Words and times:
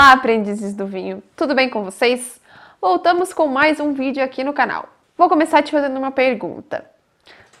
Olá, 0.00 0.12
aprendizes 0.12 0.74
do 0.74 0.86
vinho! 0.86 1.22
Tudo 1.36 1.54
bem 1.54 1.68
com 1.68 1.84
vocês? 1.84 2.40
Voltamos 2.80 3.34
com 3.34 3.46
mais 3.46 3.78
um 3.78 3.92
vídeo 3.92 4.24
aqui 4.24 4.42
no 4.42 4.54
canal. 4.54 4.88
Vou 5.14 5.28
começar 5.28 5.60
te 5.60 5.72
fazendo 5.72 5.98
uma 5.98 6.10
pergunta. 6.10 6.86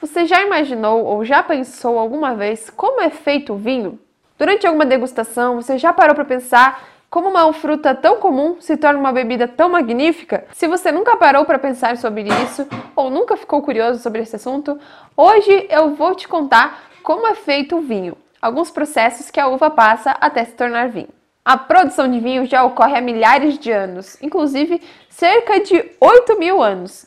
Você 0.00 0.24
já 0.24 0.40
imaginou 0.40 1.04
ou 1.04 1.22
já 1.22 1.42
pensou 1.42 1.98
alguma 1.98 2.34
vez 2.34 2.70
como 2.70 3.02
é 3.02 3.10
feito 3.10 3.52
o 3.52 3.58
vinho? 3.58 4.00
Durante 4.38 4.66
alguma 4.66 4.86
degustação, 4.86 5.56
você 5.56 5.76
já 5.76 5.92
parou 5.92 6.14
para 6.14 6.24
pensar 6.24 6.82
como 7.10 7.28
uma 7.28 7.52
fruta 7.52 7.94
tão 7.94 8.16
comum 8.16 8.56
se 8.58 8.74
torna 8.74 8.98
uma 8.98 9.12
bebida 9.12 9.46
tão 9.46 9.68
magnífica? 9.68 10.46
Se 10.54 10.66
você 10.66 10.90
nunca 10.90 11.18
parou 11.18 11.44
para 11.44 11.58
pensar 11.58 11.98
sobre 11.98 12.22
isso 12.22 12.66
ou 12.96 13.10
nunca 13.10 13.36
ficou 13.36 13.60
curioso 13.60 14.02
sobre 14.02 14.22
esse 14.22 14.36
assunto, 14.36 14.80
hoje 15.14 15.66
eu 15.68 15.94
vou 15.94 16.14
te 16.14 16.26
contar 16.26 16.84
como 17.02 17.26
é 17.26 17.34
feito 17.34 17.76
o 17.76 17.82
vinho, 17.82 18.16
alguns 18.40 18.70
processos 18.70 19.30
que 19.30 19.38
a 19.38 19.46
uva 19.46 19.68
passa 19.68 20.12
até 20.12 20.42
se 20.42 20.52
tornar 20.52 20.88
vinho. 20.88 21.19
A 21.50 21.56
produção 21.56 22.08
de 22.08 22.20
vinho 22.20 22.46
já 22.46 22.62
ocorre 22.62 22.96
há 22.96 23.00
milhares 23.00 23.58
de 23.58 23.72
anos, 23.72 24.16
inclusive 24.22 24.80
cerca 25.08 25.58
de 25.58 25.84
8 26.00 26.38
mil 26.38 26.62
anos. 26.62 27.06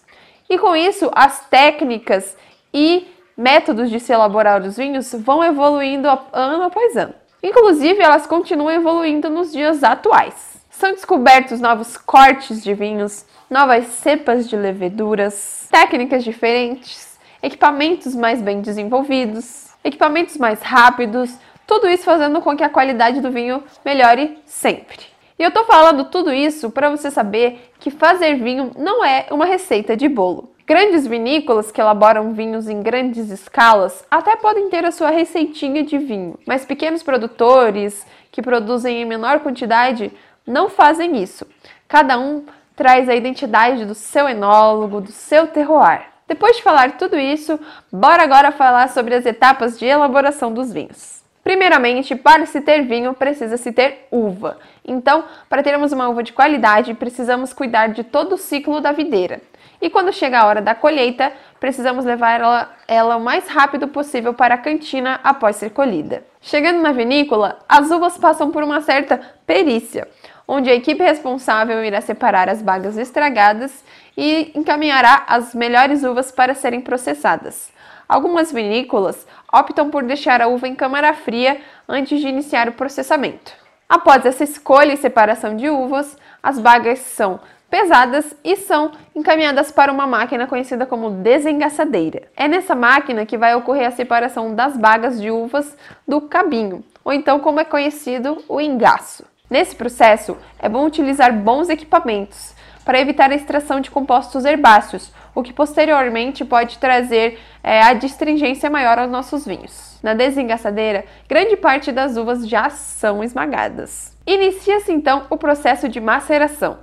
E 0.50 0.58
com 0.58 0.76
isso, 0.76 1.10
as 1.16 1.48
técnicas 1.48 2.36
e 2.74 3.08
métodos 3.38 3.90
de 3.90 4.02
se 4.02 4.12
elaborar 4.12 4.62
os 4.62 4.76
vinhos 4.76 5.14
vão 5.14 5.42
evoluindo 5.42 6.10
ano 6.34 6.62
após 6.62 6.98
ano. 6.98 7.14
Inclusive, 7.42 8.04
elas 8.04 8.28
continuam 8.28 8.70
evoluindo 8.70 9.30
nos 9.30 9.54
dias 9.54 9.82
atuais. 9.82 10.58
São 10.70 10.92
descobertos 10.92 11.62
novos 11.62 11.96
cortes 11.96 12.62
de 12.62 12.74
vinhos, 12.74 13.26
novas 13.50 13.86
cepas 13.86 14.50
de 14.50 14.58
leveduras, 14.58 15.70
técnicas 15.72 16.22
diferentes, 16.22 17.18
equipamentos 17.42 18.14
mais 18.14 18.42
bem 18.42 18.60
desenvolvidos, 18.60 19.70
equipamentos 19.86 20.36
mais 20.36 20.62
rápidos, 20.62 21.34
tudo 21.66 21.88
isso 21.90 22.04
fazendo 22.04 22.42
com 22.42 22.56
que 22.56 22.64
a 22.64 22.70
qualidade 22.70 23.22
do 23.22 23.32
vinho 23.32 23.64
melhore 23.84 24.38
sempre. 24.46 25.00
E 25.38 25.44
eu 25.44 25.52
tô 25.52 25.64
falando 25.64 26.06
tudo 26.06 26.32
isso 26.32 26.70
para 26.70 26.90
você 26.90 27.10
saber 27.10 27.72
que 27.80 27.90
fazer 27.90 28.36
vinho 28.36 28.72
não 28.78 29.04
é 29.04 29.26
uma 29.32 29.46
receita 29.46 29.98
de 29.98 30.08
bolo. 30.08 30.54
Grandes 30.66 31.06
vinícolas 31.06 31.72
que 31.72 31.82
elaboram 31.82 32.32
vinhos 32.32 32.70
em 32.70 32.82
grandes 32.82 33.30
escalas 33.30 34.06
até 34.10 34.36
podem 34.36 34.70
ter 34.70 34.86
a 34.86 34.92
sua 34.92 35.10
receitinha 35.10 35.84
de 35.84 35.98
vinho, 35.98 36.40
mas 36.48 36.66
pequenos 36.66 37.04
produtores 37.04 38.06
que 38.32 38.42
produzem 38.42 39.02
em 39.02 39.06
menor 39.06 39.42
quantidade 39.42 40.12
não 40.48 40.70
fazem 40.70 41.22
isso. 41.22 41.46
Cada 41.88 42.18
um 42.18 42.46
traz 42.76 43.10
a 43.10 43.16
identidade 43.16 43.86
do 43.86 43.94
seu 43.94 44.30
enólogo, 44.30 45.02
do 45.02 45.12
seu 45.12 45.48
terroir. 45.48 46.04
Depois 46.28 46.56
de 46.56 46.64
falar 46.64 46.98
tudo 46.98 47.20
isso, 47.20 47.60
bora 47.92 48.24
agora 48.24 48.52
falar 48.52 48.90
sobre 48.90 49.16
as 49.16 49.26
etapas 49.26 49.78
de 49.78 49.86
elaboração 49.86 50.54
dos 50.54 50.72
vinhos. 50.72 51.23
Primeiramente, 51.44 52.16
para 52.16 52.46
se 52.46 52.62
ter 52.62 52.84
vinho, 52.84 53.14
precisa-se 53.14 53.72
ter 53.74 54.08
uva. 54.10 54.58
Então, 54.86 55.26
para 55.50 55.62
termos 55.62 55.92
uma 55.92 56.08
uva 56.08 56.24
de 56.24 56.32
qualidade, 56.32 56.94
precisamos 56.94 57.52
cuidar 57.52 57.88
de 57.88 58.04
todo 58.04 58.36
o 58.36 58.38
ciclo 58.38 58.80
da 58.80 58.94
videira. 58.94 59.42
E 59.82 59.90
quando 59.90 60.14
chega 60.14 60.40
a 60.40 60.46
hora 60.46 60.62
da 60.62 60.74
colheita, 60.74 61.34
precisamos 61.60 62.06
levar 62.06 62.40
ela, 62.40 62.74
ela 62.88 63.18
o 63.18 63.20
mais 63.20 63.50
rápido 63.50 63.90
possível 63.90 64.34
para 64.34 64.56
a 64.56 64.58
cantina 64.58 65.20
após 65.22 65.58
ser 65.58 65.72
colhida. 65.72 66.24
Chegando 66.40 66.82
na 66.82 66.94
vinícola, 66.94 67.60
as 67.68 67.92
uvas 67.92 68.18
passam 68.18 68.50
por 68.50 68.64
uma 68.64 68.80
certa 68.80 69.20
perícia, 69.46 70.08
onde 70.48 70.70
a 70.70 70.76
equipe 70.76 71.04
responsável 71.04 71.84
irá 71.84 72.00
separar 72.00 72.48
as 72.48 72.62
bagas 72.62 72.98
estragadas 72.98 73.84
e 74.16 74.54
encaminhará 74.56 75.26
as 75.28 75.54
melhores 75.54 76.04
uvas 76.04 76.32
para 76.32 76.54
serem 76.54 76.80
processadas. 76.80 77.73
Algumas 78.08 78.52
vinícolas 78.52 79.26
optam 79.52 79.90
por 79.90 80.04
deixar 80.04 80.42
a 80.42 80.48
uva 80.48 80.68
em 80.68 80.76
câmara 80.76 81.14
fria 81.14 81.62
antes 81.88 82.20
de 82.20 82.28
iniciar 82.28 82.68
o 82.68 82.74
processamento. 82.74 83.54
Após 83.88 84.26
essa 84.26 84.44
escolha 84.44 84.94
e 84.94 84.98
separação 84.98 85.56
de 85.56 85.70
uvas, 85.70 86.18
as 86.42 86.60
bagas 86.60 87.00
são 87.00 87.40
pesadas 87.70 88.36
e 88.44 88.56
são 88.56 88.92
encaminhadas 89.16 89.72
para 89.72 89.92
uma 89.92 90.06
máquina 90.06 90.46
conhecida 90.46 90.86
como 90.86 91.10
desengaçadeira. 91.10 92.24
É 92.36 92.48
nessa 92.48 92.76
máquina 92.76 93.26
que 93.26 93.38
vai 93.38 93.56
ocorrer 93.56 93.88
a 93.88 93.92
separação 93.92 94.54
das 94.54 94.78
bagas 94.78 95.20
de 95.20 95.32
uvas 95.32 95.76
do 96.08 96.22
cabinho, 96.22 96.84
ou 97.04 97.12
então 97.12 97.40
como 97.40 97.60
é 97.60 97.66
conhecido, 97.66 98.44
o 98.48 98.62
engaço. 98.62 99.26
Nesse 99.50 99.76
processo, 99.76 100.38
é 100.60 100.70
bom 100.70 100.86
utilizar 100.86 101.34
bons 101.34 101.68
equipamentos 101.68 102.54
para 102.86 103.00
evitar 103.00 103.32
a 103.32 103.36
extração 103.36 103.80
de 103.80 103.90
compostos 103.90 104.46
herbáceos, 104.46 105.12
o 105.36 105.42
que 105.42 105.54
posteriormente 105.54 106.46
pode 106.46 106.78
trazer 106.78 107.40
é, 107.64 107.82
a 107.82 107.94
distringência 107.94 108.70
maior 108.70 109.00
aos 109.00 109.10
nossos 109.10 109.46
vinhos. 109.46 109.98
Na 110.04 110.14
desengaçadeira, 110.14 111.06
grande 111.28 111.56
parte 111.56 111.92
das 111.92 112.18
uvas 112.18 112.48
já 112.48 112.70
são 112.70 113.24
esmagadas. 113.24 114.16
Inicia-se 114.26 114.92
então 114.92 115.26
o 115.30 115.38
processo 115.38 115.90
de 115.90 116.00
maceração. 116.00 116.80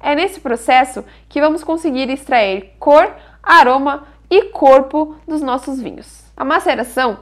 É 0.00 0.14
nesse 0.14 0.40
processo 0.40 1.04
que 1.28 1.40
vamos 1.40 1.64
conseguir 1.64 2.08
extrair 2.10 2.74
cor, 2.78 3.14
aroma 3.42 4.06
e 4.30 4.44
corpo 4.44 5.16
dos 5.26 5.42
nossos 5.42 5.80
vinhos. 5.80 6.24
A 6.36 6.44
maceração 6.44 7.18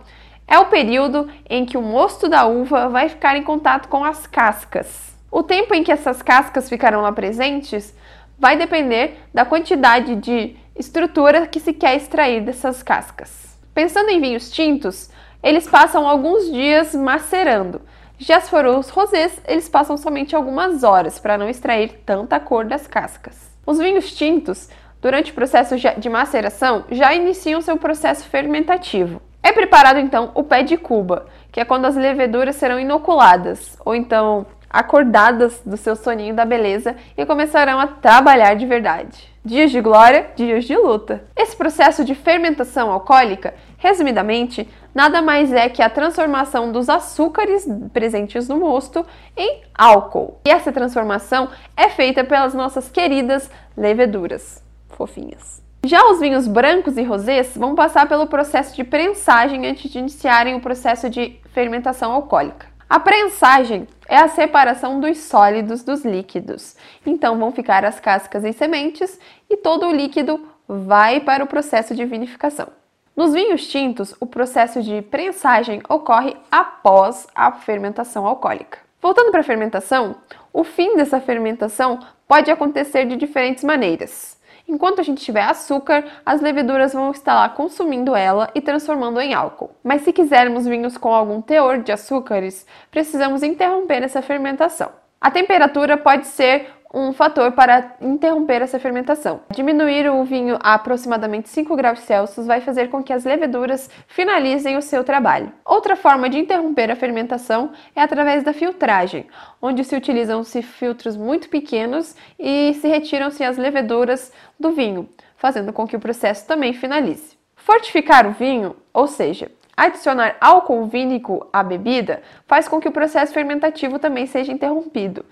é 0.47 0.58
o 0.58 0.66
período 0.66 1.28
em 1.48 1.64
que 1.64 1.76
o 1.76 1.82
mosto 1.82 2.28
da 2.28 2.47
uva 2.47 2.88
vai 2.88 3.08
ficar 3.08 3.37
em 3.37 3.43
contato 3.43 3.88
com 3.88 4.04
as 4.04 4.26
cascas. 4.26 5.14
O 5.31 5.43
tempo 5.43 5.75
em 5.75 5.82
que 5.82 5.91
essas 5.91 6.22
cascas 6.22 6.69
ficarão 6.69 7.03
lá 7.03 7.12
presentes 7.12 7.94
vai 8.38 8.56
depender 8.56 9.19
da 9.32 9.44
quantidade 9.44 10.14
de 10.16 10.56
estrutura 10.78 11.47
que 11.47 11.60
se 11.60 11.72
quer 11.72 11.97
extrair 11.97 12.42
dessas 12.42 12.82
cascas. 12.82 13.59
Pensando 13.75 14.10
em 14.10 14.20
vinhos 14.20 14.50
tintos, 14.50 15.10
eles 15.42 15.69
passam 15.69 16.06
alguns 16.06 16.50
dias 16.50 16.94
macerando. 16.94 17.81
Já 18.19 18.41
se 18.41 18.48
for 18.48 18.64
os 18.64 18.88
rosés, 18.88 19.41
eles 19.47 19.69
passam 19.69 19.97
somente 19.97 20.34
algumas 20.34 20.82
horas 20.82 21.19
para 21.19 21.37
não 21.37 21.48
extrair 21.48 22.00
tanta 22.06 22.41
cor 22.41 22.64
das 22.64 22.87
cascas. 22.87 23.50
Os 23.66 23.78
vinhos 23.78 24.14
tintos, 24.14 24.70
durante 25.03 25.32
o 25.32 25.34
processo 25.34 25.76
de 25.76 26.09
maceração, 26.09 26.84
já 26.91 27.14
iniciam 27.14 27.60
seu 27.60 27.76
processo 27.76 28.25
fermentativo. 28.28 29.20
É 29.43 29.53
preparado 29.53 29.98
então 29.98 30.31
o 30.34 30.43
pé 30.43 30.62
de 30.62 30.76
cuba, 30.76 31.26
que 31.53 31.60
é 31.60 31.64
quando 31.64 31.84
as 31.84 31.94
leveduras 31.94 32.56
serão 32.56 32.81
inoculadas, 32.81 33.76
ou 33.84 33.94
então 33.94 34.47
acordadas 34.69 35.60
do 35.64 35.76
seu 35.76 35.94
soninho 35.94 36.34
da 36.34 36.44
beleza 36.44 36.97
e 37.16 37.25
começarão 37.25 37.78
a 37.78 37.87
trabalhar 37.87 38.54
de 38.54 38.66
verdade. 38.66 39.36
Dias 39.47 39.71
de 39.71 39.81
glória, 39.81 40.29
dias 40.34 40.65
de 40.65 40.77
luta. 40.77 41.23
Esse 41.37 41.55
processo 41.55 42.05
de 42.05 42.17
fermentação 42.17 42.91
alcoólica, 42.91 43.55
resumidamente, 43.79 44.69
nada 44.93 45.23
mais 45.23 45.53
é 45.53 45.69
que 45.69 45.81
a 45.81 45.89
transformação 45.89 46.73
dos 46.73 46.89
açúcares 46.89 47.65
presentes 47.93 48.49
no 48.49 48.56
mosto 48.56 49.06
em 49.37 49.62
álcool. 49.73 50.41
E 50.45 50.51
essa 50.51 50.73
transformação 50.73 51.49
é 51.77 51.89
feita 51.89 52.25
pelas 52.25 52.55
nossas 52.55 52.89
queridas 52.89 53.49
leveduras 53.77 54.65
fofinhas. 54.89 55.62
Já 55.85 56.05
os 56.11 56.19
vinhos 56.19 56.49
brancos 56.49 56.97
e 56.97 57.05
rosés 57.05 57.56
vão 57.56 57.77
passar 57.77 58.09
pelo 58.09 58.27
processo 58.27 58.75
de 58.75 58.83
prensagem 58.83 59.65
antes 59.65 59.89
de 59.89 60.01
iniciarem 60.01 60.56
o 60.56 60.61
processo 60.61 61.09
de 61.09 61.39
fermentação 61.53 62.11
alcoólica. 62.11 62.67
A 62.91 62.99
prensagem 62.99 63.87
é 64.09 64.17
a 64.17 64.28
separação 64.28 65.00
dos 65.00 65.19
sólidos 65.19 65.83
dos 65.83 66.05
líquidos. 66.05 66.77
Então 67.05 67.39
vão 67.39 67.53
ficar 67.53 67.84
as 67.84 68.00
cascas 68.00 68.44
e 68.44 68.53
sementes 68.53 69.19
e 69.49 69.56
todo 69.56 69.87
o 69.87 69.93
líquido 69.93 70.49
vai 70.69 71.21
para 71.21 71.44
o 71.44 71.47
processo 71.47 71.94
de 71.94 72.05
vinificação. 72.05 72.69
Nos 73.17 73.33
vinhos 73.33 73.67
tintos, 73.67 74.15
o 74.21 74.27
processo 74.27 74.83
de 74.83 75.00
prensagem 75.00 75.81
ocorre 75.89 76.37
após 76.50 77.27
a 77.34 77.50
fermentação 77.53 78.27
alcoólica. 78.27 78.78
Voltando 79.00 79.31
para 79.31 79.41
a 79.41 79.44
fermentação, 79.44 80.17
o 80.53 80.65
fim 80.65 80.97
dessa 80.97 81.21
fermentação 81.21 82.00
pode 82.28 82.50
acontecer 82.50 83.06
de 83.06 83.17
diferentes 83.17 83.65
maneiras. 83.65 84.36
Enquanto 84.69 85.00
a 85.00 85.04
gente 85.04 85.25
tiver 85.25 85.44
açúcar, 85.44 86.04
as 86.25 86.41
leveduras 86.41 86.93
vão 86.93 87.10
estar 87.12 87.34
lá 87.34 87.49
consumindo 87.49 88.16
ela 88.16 88.50
e 88.54 88.60
transformando 88.60 89.21
em 89.21 89.32
álcool. 89.32 89.71
Mas 89.82 90.03
se 90.03 90.12
quisermos 90.12 90.66
vinhos 90.66 90.97
com 90.97 91.14
algum 91.14 91.41
teor 91.41 91.79
de 91.79 91.93
açúcares, 91.93 92.67
precisamos 92.91 93.43
interromper 93.43 94.02
essa 94.02 94.20
fermentação. 94.20 94.91
A 95.20 95.31
temperatura 95.31 95.96
pode 95.96 96.26
ser 96.26 96.69
um 96.96 97.12
fator 97.12 97.52
para 97.52 97.94
interromper 98.00 98.62
essa 98.62 98.78
fermentação. 98.78 99.43
Diminuir 99.50 100.08
o 100.08 100.25
vinho 100.25 100.56
a 100.62 100.72
aproximadamente 100.72 101.50
5 101.50 101.76
graus 101.76 101.98
Celsius 102.00 102.46
vai 102.46 102.62
fazer 102.62 102.88
com 102.88 103.02
que 103.02 103.12
as 103.12 103.22
leveduras 103.22 103.90
finalizem 104.08 104.78
o 104.78 104.82
seu 104.82 105.04
trabalho. 105.04 105.52
Outra 105.62 105.94
forma 105.94 106.31
de 106.31 106.38
interromper 106.38 106.90
a 106.90 106.96
fermentação 106.96 107.72
é 107.94 108.00
através 108.00 108.43
da 108.43 108.54
filtragem, 108.54 109.26
onde 109.60 109.84
se 109.84 109.94
utilizam-se 109.94 110.62
filtros 110.62 111.19
muito 111.19 111.50
pequenos 111.50 112.16
e 112.38 112.72
se 112.81 112.88
retiram-se 112.88 113.44
as 113.44 113.58
leveduras 113.58 114.32
do 114.58 114.72
vinho, 114.72 115.06
fazendo 115.37 115.75
com 115.75 115.87
que 115.87 115.96
o 115.96 116.00
processo 116.00 116.46
também 116.46 116.72
finalize. 116.72 117.37
Fortificar 117.56 118.26
o 118.26 118.32
vinho, 118.32 118.75
ou 118.94 119.06
seja, 119.06 119.50
Adicionar 119.76 120.37
álcool 120.40 120.87
vínico 120.87 121.46
à 121.52 121.62
bebida 121.62 122.23
faz 122.46 122.67
com 122.67 122.81
que 122.81 122.88
o 122.88 122.93
processo 122.93 123.34
fermentativo 123.34 123.99
também 123.99 124.26
seja 124.26 124.50
interrompido. 124.50 125.23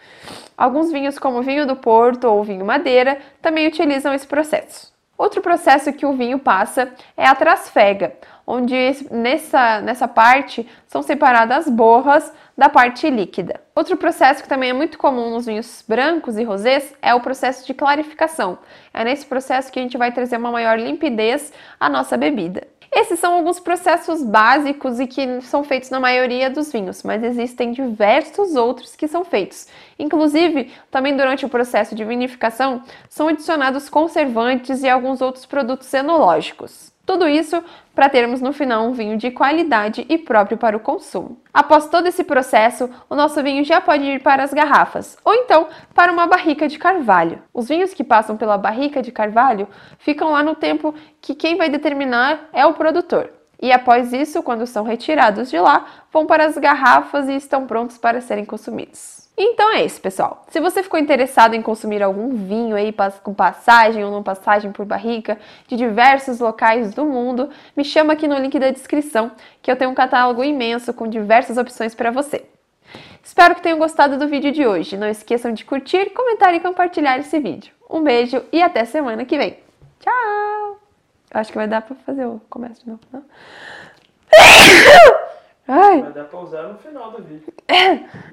Alguns 0.55 0.93
vinhos, 0.93 1.19
como 1.19 1.41
vinho 1.41 1.67
do 1.67 1.77
Porto 1.77 2.25
ou 2.25 2.45
vinho 2.45 2.65
Madeira, 2.65 3.19
também 3.41 3.67
utilizam 3.67 4.13
esse 4.13 4.27
processo. 4.27 4.93
Outro 5.17 5.41
processo 5.41 5.93
que 5.93 6.05
o 6.05 6.13
vinho 6.13 6.39
passa 6.39 6.93
é 7.17 7.25
a 7.25 7.35
trasfega, 7.35 8.15
onde 8.47 8.75
nessa, 9.11 9.81
nessa 9.81 10.09
parte 10.09 10.69
são 10.89 11.03
separadas 11.03 11.67
as 11.67 11.73
borras 11.73 12.33
da 12.59 12.69
parte 12.69 13.09
líquida. 13.09 13.61
Outro 13.75 13.97
processo 13.97 14.43
que 14.43 14.49
também 14.49 14.71
é 14.71 14.73
muito 14.73 14.99
comum 14.99 15.31
nos 15.31 15.47
vinhos 15.47 15.85
brancos 15.87 16.37
e 16.37 16.45
rosés 16.45 16.95
é 17.01 17.15
o 17.15 17.21
processo 17.21 17.65
de 17.65 17.73
clarificação. 17.73 18.59
É 18.93 19.05
nesse 19.05 19.25
processo 19.25 19.73
que 19.73 19.79
a 19.79 19.83
gente 19.83 19.97
vai 19.97 20.13
trazer 20.13 20.37
uma 20.37 20.53
maior 20.53 20.79
limpidez 20.79 21.53
à 21.79 21.89
nossa 21.89 22.17
bebida. 22.17 22.67
Esses 22.97 23.19
são 23.19 23.35
alguns 23.35 23.59
processos 23.59 24.23
básicos 24.23 25.01
e 25.01 25.07
que 25.09 25.41
são 25.41 25.65
feitos 25.65 25.91
na 25.91 25.99
maioria 25.99 26.49
dos 26.49 26.71
vinhos, 26.71 27.03
mas 27.03 27.25
existem 27.25 27.73
diversos 27.73 28.55
outros 28.55 28.95
que 28.95 29.09
são 29.09 29.25
feitos. 29.25 29.67
Inclusive, 29.99 30.73
também 30.93 31.17
durante 31.17 31.45
o 31.45 31.49
processo 31.49 31.97
de 31.97 32.05
vinificação, 32.05 32.85
são 33.09 33.27
adicionados 33.27 33.89
conservantes 33.89 34.85
e 34.85 34.89
alguns 34.89 35.21
outros 35.21 35.45
produtos 35.45 35.93
enológicos. 35.93 36.94
Tudo 37.07 37.29
isso 37.29 37.63
para 37.95 38.09
termos 38.09 38.41
no 38.41 38.53
final 38.53 38.87
um 38.87 38.93
vinho 38.93 39.19
de 39.19 39.31
qualidade 39.31 40.07
e 40.09 40.17
próprio 40.17 40.57
para 40.57 40.77
o 40.77 40.81
consumo. 40.81 41.39
Após 41.53 41.87
todo 41.89 42.07
esse 42.07 42.25
processo, 42.25 42.89
o 43.11 43.15
nosso 43.15 43.43
vinho 43.43 43.63
já 43.63 43.81
pode 43.81 44.05
ir 44.05 44.23
para 44.23 44.43
as 44.43 44.55
garrafas 44.55 45.17
ou 45.23 45.35
então 45.35 45.69
para 45.95 46.11
uma 46.11 46.27
barrica 46.27 46.67
de 46.67 46.79
carvalho. 46.79 47.43
Os 47.53 47.69
vinhos 47.69 47.93
que 47.93 48.03
passam 48.03 48.37
pela 48.37 48.57
barrica 48.57 49.03
de 49.03 49.13
carvalho 49.13 49.69
ficam 49.99 50.31
lá 50.31 50.43
no 50.43 50.55
tempo 50.55 50.95
que 51.21 51.35
quem 51.35 51.57
vai 51.57 51.69
determinar 51.69 52.49
é 52.53 52.65
o 52.65 52.75
produtor. 52.75 53.31
E 53.61 53.71
após 53.71 54.13
isso, 54.13 54.43
quando 54.43 54.67
são 54.67 54.85
retirados 54.85 55.51
de 55.51 55.59
lá, 55.59 55.87
vão 56.13 56.27
para 56.27 56.45
as 56.45 56.59
garrafas 56.59 57.29
e 57.29 57.37
estão 57.37 57.67
prontos 57.67 57.99
para 57.99 58.21
serem 58.21 58.45
consumidos. 58.45 59.24
Então 59.37 59.73
é 59.73 59.85
isso, 59.85 60.01
pessoal. 60.01 60.45
Se 60.49 60.61
você 60.61 60.83
ficou 60.83 60.99
interessado 60.99 61.55
em 61.55 61.63
consumir 61.63 62.03
algum 62.03 62.37
vinho 62.37 62.77
aí 62.77 62.95
com 63.23 63.35
passagem 63.35 64.05
ou 64.05 64.11
não 64.11 64.23
passagem 64.23 64.71
por 64.71 64.87
barrica 64.87 65.39
de 65.67 65.77
diversos 65.77 66.39
locais 66.39 66.95
do 66.95 67.05
mundo, 67.05 67.51
me 67.77 67.85
chama 67.85 68.13
aqui 68.13 68.29
no 68.29 68.39
link 68.39 68.57
da 68.61 68.71
descrição, 68.71 69.33
que 69.61 69.71
eu 69.71 69.77
tenho 69.77 69.91
um 69.91 69.95
catálogo 69.95 70.45
imenso 70.45 70.95
com 70.95 71.09
diversas 71.09 71.59
opções 71.59 71.95
para 71.97 72.13
você. 72.13 72.45
Espero 73.25 73.57
que 73.57 73.63
tenham 73.63 73.79
gostado 73.79 74.17
do 74.19 74.29
vídeo 74.29 74.53
de 74.53 74.65
hoje. 74.67 74.97
Não 74.97 75.09
esqueçam 75.09 75.53
de 75.53 75.65
curtir, 75.65 76.11
comentar 76.11 76.55
e 76.55 76.61
compartilhar 76.61 77.19
esse 77.19 77.41
vídeo. 77.41 77.75
Um 77.91 78.03
beijo 78.03 78.45
e 78.53 78.63
até 78.63 78.85
semana 78.85 79.25
que 79.25 79.37
vem. 79.37 79.59
Tchau! 79.99 80.79
Acho 81.33 81.51
que 81.51 81.59
vai 81.59 81.67
dar 81.67 81.83
para 81.83 81.97
fazer 81.97 82.25
o 82.27 82.41
comércio 82.49 82.85
de 82.85 82.91
novo, 82.91 83.03
não? 83.13 83.25
Ai. 85.67 86.03
Vai 86.03 86.13
dar 86.13 86.25
pra 86.25 86.39
usar 86.39 86.63
no 86.65 86.79
final 86.79 87.11
do 87.11 87.23
vídeo. 87.23 87.53